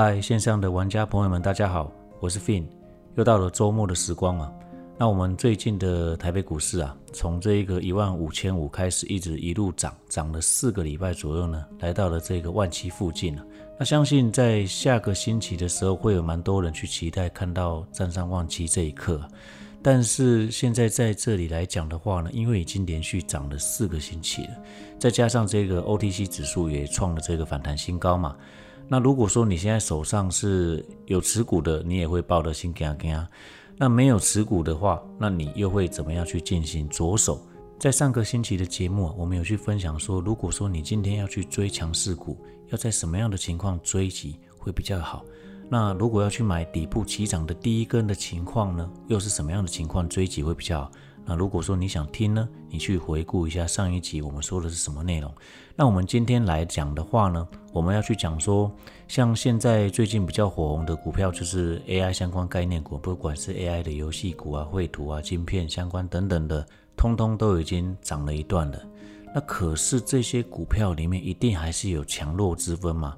[0.00, 1.90] 嗨，线上的玩家朋友们，大家好，
[2.20, 2.62] 我是 Fin，
[3.16, 4.48] 又到了周末的时光嘛。
[4.96, 13.44] 那我们最近的台北股市啊，从这一个一万五千五开始，一直一路涨，涨了四个礼拜左右呢，来到了这个万七附近了。
[13.76, 19.20] 那相信在下个星期的时候，会有蛮多人去期待看到站上万七这一刻。
[19.82, 24.50] 但是现在在这里来讲的话呢，因为已经连续涨了四个星期了，
[24.96, 28.36] 再加上这个 OTC 指数也创了这个反弹新高嘛。
[28.88, 33.26] 那如果说你现在手上是有持股的，你也会抱得心惊惊。
[33.76, 37.40] 那没有持股的话，那你又会怎么样去进行着手？
[37.78, 42.36] 在上个星期的节目，我们有去分享说，如果说你今天要去追强势股，
[42.70, 45.24] 要在什么样的情况追击会比较好？
[45.70, 50.90] 那如果要去买底部起涨的第一根的情况呢，又是什么样的情况追击会比较好？
[51.28, 55.30] 那如果说你想听呢，你去回顾一下上一集我们说的是什么内容。
[55.76, 58.72] 那我们今天来讲的话呢，我们要去讲说，
[59.06, 68.82] 像现在最近比较火红的股票，就是 AI 相关概念股，不管是 AI 的游戏股啊、绘图啊、晶片相关等等的，通通都已经涨了一段了。
[69.34, 73.14] 那可是这些股票里面，一定还是有强弱之分嘛？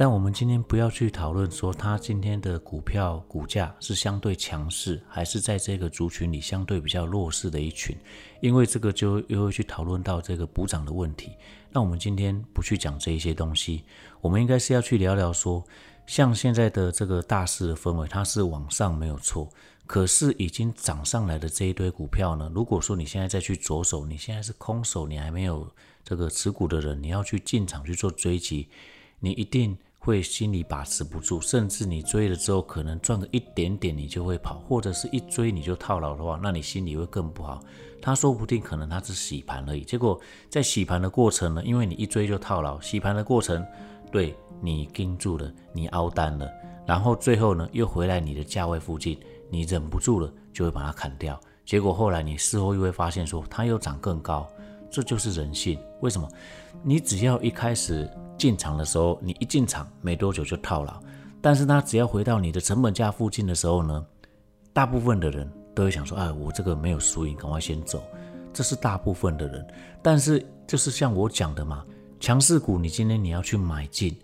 [0.00, 7.94] 但我们今天不要去讨论说它今天的股票股价是相对强势，还是在这个族群里相对比较弱势的一群，
[8.40, 11.32] 因为这个就又会去讨论到这个补涨的问题。
[11.70, 13.84] 那我们今天不去讲这一些东西，
[14.22, 15.62] 我们应该是要去聊聊说，
[16.06, 19.50] 像现在的这个大势的氛围，它是往上没有错，
[19.86, 25.70] 可是已经涨上来的这一堆股票呢，如果说你现在再去着手，你现在是空手，你还没有
[26.02, 28.66] 这个持股的人，你要去进场去做追击，
[29.18, 29.76] 你一定。
[30.02, 37.60] 会心里把持不住，甚至你追了之后，可能赚个一点点，你就会跑，或者是一追你就套牢的话，那你心里会更不好。
[38.00, 43.62] 他说不定可能他是洗盘而已，结果在洗盘的过程呢，因为你一追就套牢，洗盘的过程
[44.10, 46.50] 对你盯住了，你凹单了，
[46.86, 49.20] 然后最后呢又回来你的价位附近，
[49.50, 54.48] 你忍不住了就会把它砍掉，结果后来你事后又会发现说它又涨更高，
[54.90, 55.78] 这就是人性。
[56.00, 56.26] 为什么？
[56.82, 58.10] 你只要一开始。
[58.40, 60.98] 进场的时候，你一进场没多久就套牢，
[61.42, 64.06] 但是他只要回到你的成本价附近的时候呢，
[64.72, 68.02] 大部分的人都会想说，哎，我这个没有输赢，赶快先走。
[68.52, 69.64] 这是大部分的人，
[70.02, 71.84] 但是就是像我讲的嘛，
[72.18, 74.16] 强势股你今天你要去买进，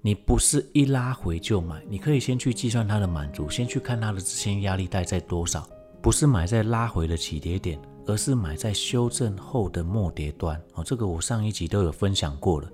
[0.00, 5.68] 你不是一拉回就买，你可以先去计算它的满足，先去看它的支撑压力带在多少，
[6.00, 10.58] 不是买在拉回的起跌点，而是买在修正后的末跌端。
[10.74, 12.68] 哦，这个我上一集都有分享过了。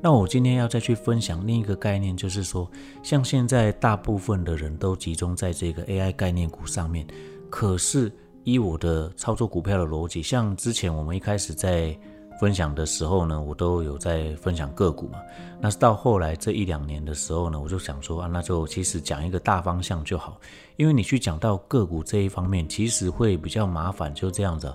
[0.00, 2.70] 那我今天要再去分享另一个概念，就是说，
[3.02, 7.06] 像现在大部分的人都集中在这个 AI 概念股上面，
[7.50, 8.12] 可是
[8.44, 11.98] 依我的操作股票的逻辑，像之前我们一开始在
[12.38, 15.18] 分享的时候呢，我都有在分享个股嘛。
[15.58, 20.38] 那是到后来这一两年的时候呢，我就想说啊，那就其实讲一个大方向就好，
[20.76, 24.72] 因为你去讲到个股这一方面，其实会比较麻烦，就这样子。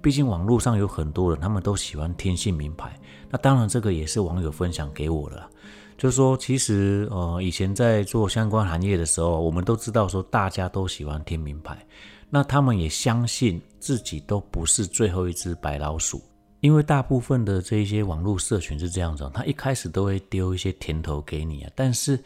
[0.00, 2.98] 毕竟网络上有很多人，他们都喜欢听信名牌。
[3.30, 5.44] 那当然，这个也是网友分享给我的，
[5.96, 11.76] 就是说，其实呃，以前在做相关行业的时候，我们都知道说，大家都喜欢听名牌。
[12.30, 16.22] 那他们也相信自己都不是最后一只白老鼠，
[16.60, 22.18] 因为大部分的这些网络社群是这样子，他一开始都会丢一些甜头给你啊，但是。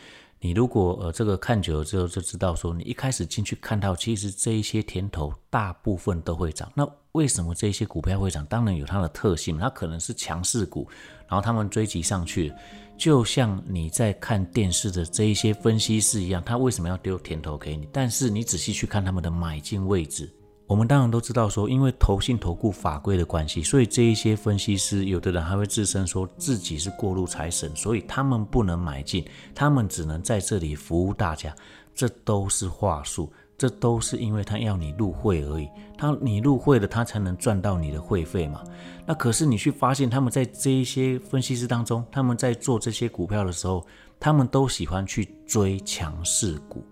[0.44, 6.70] 你如果呃这个看久了之后就知道说，你一开始进去看到，其实这一些甜头大部分都会涨。
[6.74, 8.44] 那为什么这些股票会涨？
[8.46, 10.88] 当然有它的特性，它可能是强势股，
[11.28, 12.52] 然后他们追击上去，
[12.98, 17.88] 就像你在看电视的这一些分析师一样，他为什么要丢甜头给你？
[17.92, 20.28] 但是你仔细去看他们的买进位置。
[20.72, 29.22] 我们当然都知道，说因为投信投顾法规的关系，所以这一些分析师，有的人还会自称说自己是过路财神，所以他们不能买进，
[29.54, 31.54] 他们只能在这里服务大家，
[31.94, 38.64] 这都是话术，这都是因为他要你入会而已，他你入会了，他才能赚到你的会费嘛。
[39.04, 43.86] 那可是你去发现，他们在这一些分析师当中，他们在做这些股票的时候，
[44.18, 46.82] 他们都喜欢去追强势股，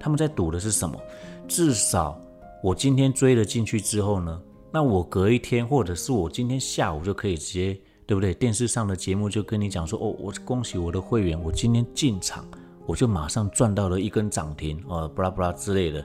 [0.00, 0.98] 他们在赌的是什么？
[1.46, 2.18] 至少。
[2.62, 4.40] 我今天追了进去之后呢，
[4.72, 8.34] 那我隔一天，或者是我今天下午就可以直接，对不对？
[8.34, 12.44] 电视上的节目就跟你讲说，哦，我恭喜我的会员，我今天进场，
[12.86, 16.04] 我就马上赚到了一根涨停，呃，布拉布拉之类的。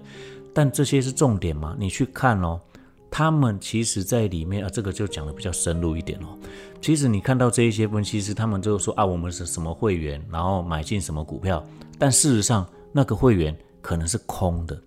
[0.53, 1.75] 但这些是重点吗？
[1.79, 2.59] 你去看哦，
[3.09, 6.37] 他们其实在里面啊，这个就讲的比较深入一点哦。
[6.81, 11.65] 其实你看到这一些分析师，他们就说啊，我们是什么会员，然后买进什么股票，
[11.97, 14.79] 但事实上那个会员可能是空的。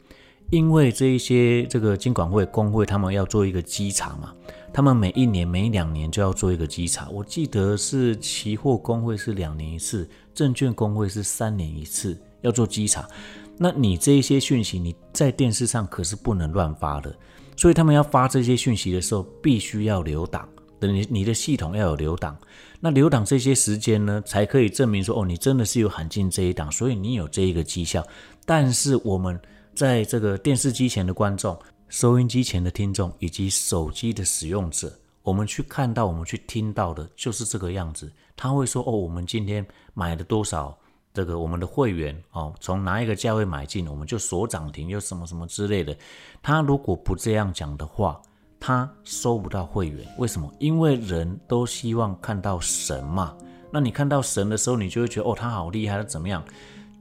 [0.51, 4.33] 因为这一些这个金管会工会，他们要做一个稽查嘛，
[4.73, 7.09] 他们每一年、每两年就要做一个稽查。
[7.09, 13.09] 我记得是期货工会是两年一次，证券工会是三年一次要做稽查。
[13.57, 17.15] 那你这一些讯息，你在电视上可是不能乱发的。
[17.57, 20.49] 所以他们要发这些讯息的时候，必须要留档，
[20.81, 22.37] 等你你的系统要有留档。
[22.81, 28.05] 那留档这些时间呢，才可以证明说，哦，你真的是有喊进这一档，所以你有这一个绩效。
[28.45, 29.41] 但是我们
[29.75, 34.93] 在这个电视机前的观众、收音机前的听众以及手机的使用者，
[35.23, 38.11] 我们去看到、我们去听到的就是这个样子。
[38.37, 40.77] 他会说，哦，我们今天买了多少？
[41.13, 45.97] 这个我们的会员哦，从哪一个价位买进，我们就锁涨停，又什么什么之类的。
[46.43, 48.21] 他如果不这样讲的话，
[48.59, 50.05] 他收不到会员。
[50.19, 50.53] 为什么？
[50.59, 53.37] 因为人都希望看到神嘛。
[53.71, 56.45] 那你看到神的时候，你就会觉得哦，他好厉害，他怎么样？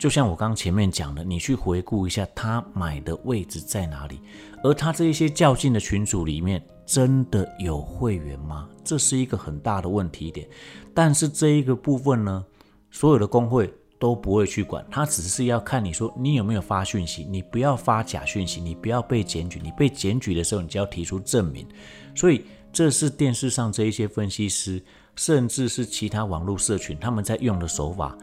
[0.03, 4.19] 就像我刚前面讲的，你去回顾一下他买的位置在哪里，
[4.61, 8.67] 而他这一些较劲的群组里面，真的有会员吗？
[8.83, 10.45] 这是一个很大的问题点。
[10.93, 12.45] 但是这一个部分呢，
[12.91, 13.73] 所有的工会。
[13.97, 21.65] 都不会去管，他只是要看你说你有没有发讯息，你不要发假讯息，你不要被检举，你被检举的时候，你就要提出证明。
[22.13, 24.83] 所以这是电视上这一些分析师，
[25.15, 28.17] 甚至是其他网络社群他们在用的手法。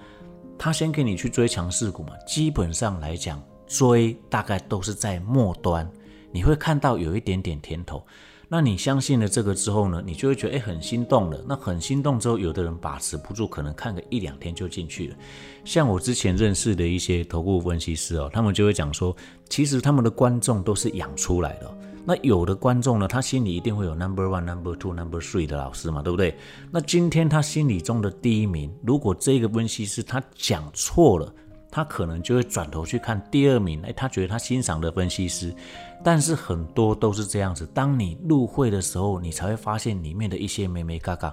[0.62, 5.90] 他先给你去追强势股嘛，基本上来讲，追大概都是在末端，
[6.30, 8.04] 你会看到有一点点甜头。
[8.46, 11.42] 那你相信了这个之后呢，你就会觉得哎很心动了。
[11.48, 15.16] 那很心动之后，有的人把持不住，可能看个一两天就进去了。
[15.64, 19.16] 像我之前认识的一些投顾分析师哦，他们就会讲说，
[19.48, 21.74] 其实他们的观众都是养出来的。
[22.04, 26.36] 那有的观众呢，他心里一定会有 number one、number two、number three 的老师嘛，对不对？
[26.70, 31.32] 那今天他心里中的第一名，如果这个分析师他讲错了。
[31.72, 35.54] 他可能就会转头去看第二名，哎，他觉得他欣赏的分析师，
[36.02, 37.64] 但是很多都是这样子。
[37.72, 41.32] 当你入会的时候，你才会发现里面的一些美美嘎嘎。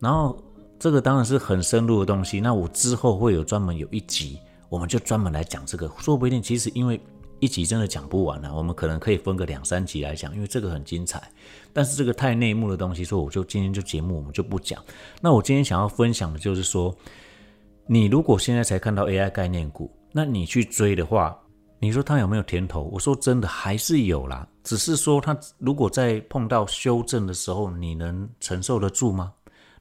[0.00, 0.36] 然后
[0.76, 2.40] 这个当然是很深入的东西。
[2.40, 5.88] 那我之后会有专门有一集，我们就专门来讲这个。
[5.98, 7.00] 说不定其实因为
[7.40, 11.22] 一集真的讲不完了，我们可能可以分个两三集来讲，因为这个很精彩。
[11.72, 14.80] 但是这个太内幕的东西，说我就今天就节目我们就不讲。
[15.20, 16.94] 那我今天想要分享的就是说。
[17.92, 21.36] 你如果现在才看到 AI 概念股，那你去追的话，
[21.80, 22.82] 你说它有没有甜头？
[22.82, 29.32] 我说真的还是有啦，只是说它如果在碰到修正的时候，你能承受得住吗？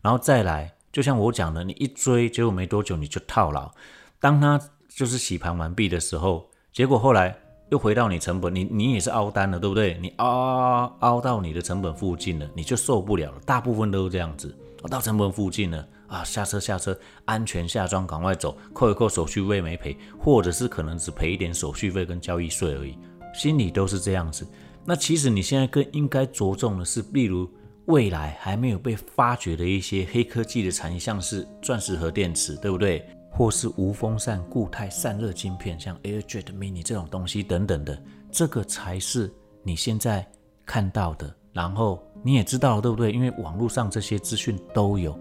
[0.01, 3.71] 然后再来，就像我讲的，你一追，结果没多久你就套牢。
[4.19, 7.37] 当它就是洗盘完毕的时候，结果后来
[7.69, 9.97] 又回到你成本，你你也是凹单了，对不对？
[10.01, 13.41] 你凹凹到你的成本附近了，你就受不了了。
[13.45, 14.53] 大部分都是这样子，
[14.89, 15.87] 到成本附近了。
[16.07, 22.97] 啊，下车下车，安全下装，赶快走，扣一扣手续费没赔，或者是可能只赔一点手续费跟交易税而已，
[23.31, 24.43] 心里都是这样子。
[24.83, 27.47] 那其实你现在更应该着重的是，例如
[27.85, 33.07] 未来还没有被发掘的一些黑科技的产业，像是钻石核电池，对不对？
[33.39, 37.97] 或是无风扇固态散热晶片，像 AirJet Mini 这种东西等等的，
[38.29, 39.33] 这个才是
[39.63, 40.29] 你现在
[40.65, 41.33] 看到的。
[41.53, 43.13] 然后你也知道，对不对？
[43.13, 45.17] 因为网络上这些资讯都有。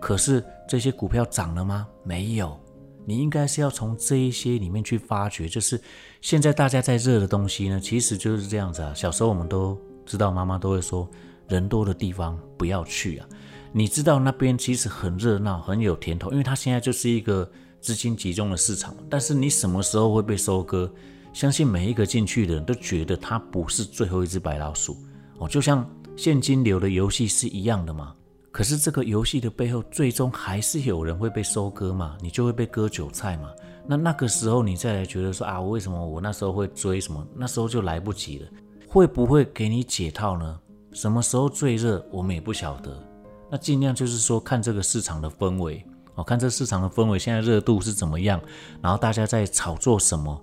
[0.00, 1.86] 可是这些股票涨了吗？
[2.02, 2.58] 没有。
[3.06, 5.80] 你应该是要从这一些里面去发掘，就是
[6.20, 8.92] 现在大家在热的东西呢，其实就是这样子啊。
[8.94, 11.08] 小时候我们都知道，妈妈都会说，
[11.46, 13.28] 人多的地方不要去啊。
[13.72, 17.48] 你知道那边其实很热闹，很有甜头，因为它现在就是一个
[17.80, 18.94] 资金集中的市场。
[19.08, 20.90] 但是你什么时候会被收割？
[21.32, 24.96] 相信每一个进去的人都觉得它不是最后一只白老鼠
[25.38, 28.14] 哦，就像现金流的游戏是一样的嘛。
[28.52, 32.16] 可是这个游戏的背后，最终还是有人会被收割嘛？
[32.20, 33.48] 你就会被割韭菜嘛？
[33.86, 37.24] 那那个时候你再来觉得说啊，为什么我那时候会追什么？
[37.36, 38.48] 那时候就来不及了。
[38.88, 40.58] 会不会给你解套呢？
[40.92, 43.00] 什么时候最热，我们也不晓得。
[43.48, 45.84] 那尽量就是说看这个市场的氛围
[46.20, 48.40] 哦，看这市场的氛围现在热度是怎么样，
[48.82, 50.38] 然后大家在炒作什么，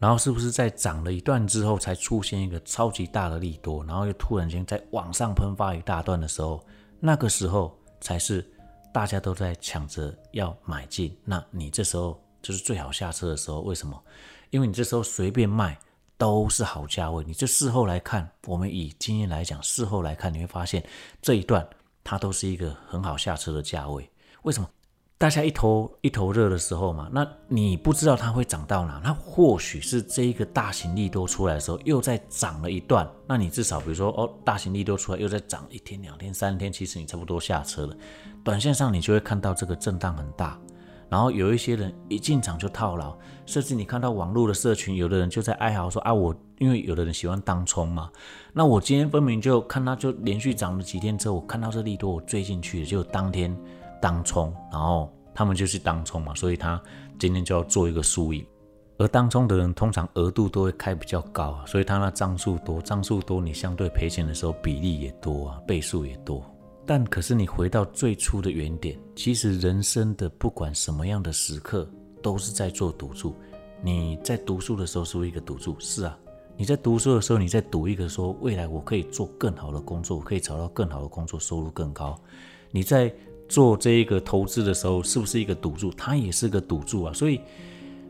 [0.00, 6.60] 然后是不是在涨了一段之后才出现一个超级大的利多，然后又突然间在往上喷发一大段的时候。
[7.00, 8.42] 那个时候才是
[8.90, 13.60] 大家都在抢着要买进，那你这时候就是最好下车的时候。
[13.60, 14.02] 为什么？
[14.48, 15.78] 因为你这时候随便卖
[16.16, 17.22] 都是好价位。
[17.24, 20.82] 你这事后来看，我们以经验来讲，事后来看你会发现
[21.20, 21.68] 这一段
[22.02, 24.10] 它都是一个很好下车的价位。
[24.44, 24.70] 为什么？
[25.16, 37.96] 大家一头一头热的时候嘛，那你不知道它会涨到哪，那或许是这一个大型利多出来的时候又再涨了一段，那你至少比如说哦，大型利多出来又在涨一天、两天、三天，其实你差不多下车了。
[38.42, 40.58] 短线上你就会看到这个震荡很大，
[41.08, 43.16] 然后有一些人一进场就套牢，
[43.46, 48.10] 甚至你看到网络的社群，有的人就在哀嚎说啊，我因为有的人喜欢当冲嘛，
[48.52, 53.56] 那我今天分明就看它就连续涨了几天之后，我看到这利多我追进去，就当天。
[54.04, 56.78] 当冲，然后他们就是当冲嘛，所以他
[57.18, 58.46] 今天就要做一个输赢。
[58.98, 66.44] 而当冲的人通常额度都会开比较高啊，所以他那张数多，张数多，你相对赔钱的时候比例也多啊，倍数也多。
[66.84, 71.88] 但可是你回到最初的原点，其实人生的不管什么样的时刻，
[72.22, 73.34] 都是在做赌注。
[73.82, 76.18] 你在读书的时候是一个赌注，是啊。
[76.58, 82.16] 你在读书的时候，你在赌一个说未来我可以做更好的工作，我可以找到更好的工作，收入更高。
[82.70, 83.12] 你在
[83.48, 85.90] 做这一个投资的时候，是不是一个赌注？
[85.92, 87.12] 它也是个赌注啊。
[87.12, 87.40] 所以。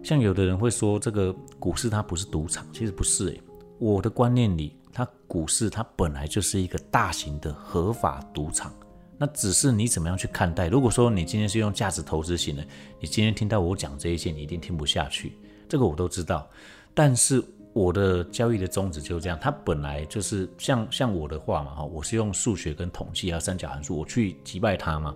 [0.03, 3.41] 像有的人会说，这个股市它不是赌场，其实不是诶。
[3.79, 8.71] 我的观念里，它股市它本来就是一个大型的合法赌场，
[9.17, 10.69] 那只是你怎么样去看待。
[10.69, 12.63] 如果说你今天是用价值投资型的，
[13.01, 15.39] 你今天听到我讲这一些，你一定听不下去。
[15.67, 16.47] 这个我都知道，
[16.93, 17.43] 但是
[17.75, 25.15] 我的交易的宗旨就是这样，它本来就是像像我的话嘛，哈，我是用数学跟统计啊三角函数，我去击败它嘛。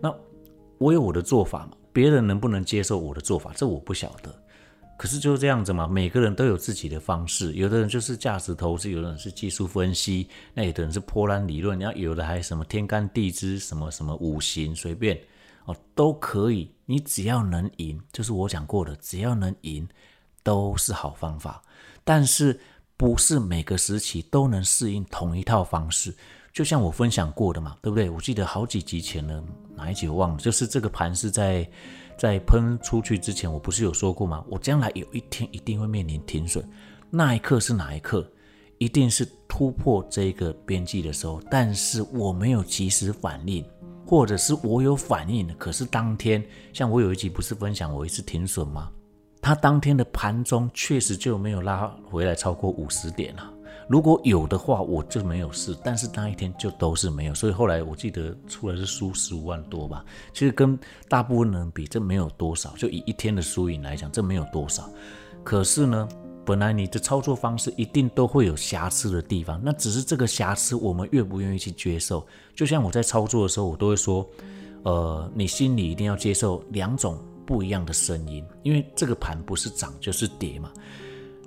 [0.00, 0.12] 那
[0.78, 1.76] 我有我的做法嘛。
[1.92, 4.32] 别人能不能接受我的做法，这我不晓得。
[4.96, 7.52] 可是就是这样子嘛，每个人都有自己的方式。
[7.54, 15.18] 有的人就是价值投资，有的人是技术分析，那有的人是波兰理论，然后有的还什么天干地支，什么什么五行，随便
[15.64, 16.70] 哦都可以。
[16.86, 19.88] 你只要能赢，就是我讲过的，只要能赢
[20.42, 21.62] 都是好方法。
[22.04, 22.58] 但是
[22.96, 26.14] 不是每个时期都能适应同一套方式。
[26.52, 28.10] 就像我分享过的嘛，对不对？
[28.10, 29.42] 我记得好几集前了，
[29.76, 30.36] 哪一集我忘了。
[30.38, 31.70] 就是这个盘是在
[32.18, 34.44] 在喷出去之前，我不是有说过吗？
[34.48, 36.68] 我将来有一天一定会面临停损，
[37.08, 38.28] 那一刻是哪一刻？
[38.78, 41.40] 一定是突破这个边际的时候。
[41.48, 43.64] 但是我没有及时反应，
[44.04, 48.90] 或者是我有反应，可是当天，像我有一集不是分享我一次停损吗？
[49.50, 53.52] 它当天的盘中确实就没有拉回来超过五十点了。
[53.88, 60.04] 如果有的话，我就没有事，但是那一天就都是没有，所以后来我记得出来是输十五万多吧。
[60.32, 60.78] 其实跟
[61.08, 64.88] 大部分人比，这没有多少，就以一天的输赢来讲，这没有多少。
[65.42, 66.08] 可是呢，
[66.46, 72.24] 本来你的操作方式一定都会有瑕疵的地方，那只是这个瑕疵我们愿不愿意去接受。
[72.54, 74.24] 就像我在操作的时候，我都会说，
[74.84, 77.18] 呃，你心里一定要接受两种
[77.50, 80.70] 不一样的声音，因为这个盘不是涨就是跌嘛。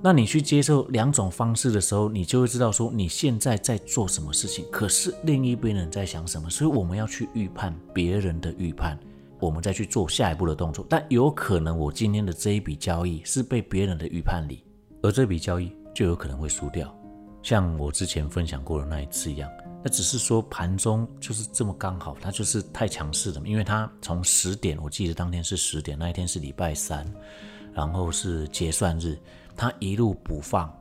[0.01, 6.49] 那你去接受两种方式的时候，你就会知道说你现在在做什么事情，可是另一边人在想什么。
[6.49, 8.99] 所以我们要去预判别人的预判，
[9.39, 10.85] 我们再去做下一步的动作。
[10.89, 14.61] 但有可能我今天的这一笔交易是被别人的预判里，
[15.01, 16.93] 而这笔交易就有可能会输掉，
[17.41, 19.49] 像我之前分享过的那一次一样。
[19.83, 27.05] 那只是说盘中就是这么刚好，它就是太强势了，因为它从十点，我记得当天是十点，那一天是礼拜三，
[27.73, 29.19] 然后是结算日。
[29.55, 30.73] 它一路补放，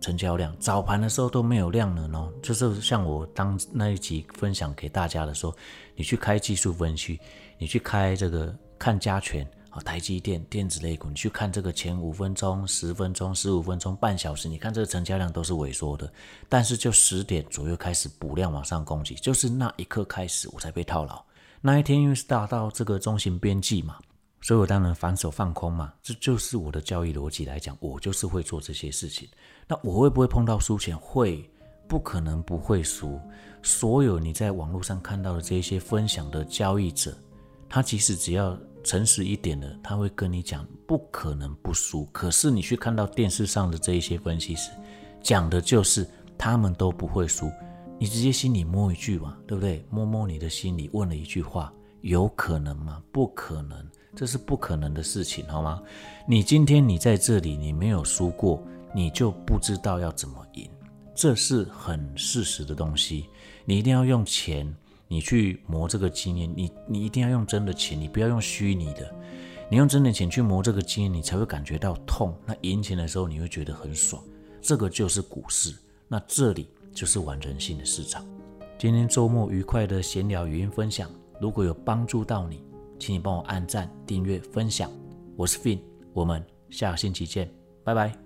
[0.00, 2.30] 成交量早盘的时候都没有量了呢。
[2.42, 5.54] 就是像我当那一集分享给大家的时候，
[5.96, 7.20] 你去开技术分析，
[7.58, 9.46] 你去开这个看加权
[9.80, 16.12] 台积电电子类股，你去看这个前五分钟、十分钟、十五分钟、半小时，你看这个成交量都是萎缩的。
[16.48, 21.22] 但是就十点左右开始补量往上攻击，就是那一刻开始我才被套牢。
[21.60, 23.96] 那一天因为是达到这个中型边际嘛。
[24.40, 29.26] 所以我当然反手放空嘛，这就是我的交易逻辑来讲，我就是会做这些事情。
[29.66, 30.94] 那我会不会碰到输钱？
[30.98, 31.50] 会，
[31.88, 33.18] 不可能不会输。
[33.62, 37.16] 所有你在网络上看到的这些分享的交易者，
[37.70, 38.54] 他其实只要
[38.84, 42.04] 诚实一点的，他会跟你讲不可能不输。
[42.12, 44.70] 可是你去看到电视上的这一些分析师，
[45.22, 46.06] 讲的就是
[46.38, 47.50] 他们都不会输。
[47.98, 49.84] 你直接心里摸一句嘛，对不对？
[49.90, 51.72] 摸摸你的心里，问了一句话：
[52.02, 53.02] 有可能吗？
[53.10, 53.84] 不可能。
[54.16, 55.82] 这是不可能的事情，好吗？
[56.28, 58.62] 你今天你在这里，你没有输过，
[58.94, 60.70] 你就不知道要怎么赢，
[61.16, 63.28] 这是很事实的东西。
[63.64, 64.72] 你一定要用钱，
[65.08, 69.14] 你去磨这个经验，你你一定要用真的钱，你不要用虚拟的。
[69.70, 72.36] 你用真的钱去磨这个经验，你才会感觉到痛。
[72.46, 74.22] 那赢钱的时候，你会觉得很爽。
[74.60, 75.74] 这个就是股市，
[76.08, 78.24] 那这里就是玩人性的市场。
[78.78, 82.62] 今天周末愉快的闲聊语音分享，如果有帮助到你。
[82.98, 84.90] 请你帮我按赞、订阅、分享，
[85.36, 85.80] 我是 Fin，
[86.12, 88.23] 我们下个星期见，拜拜。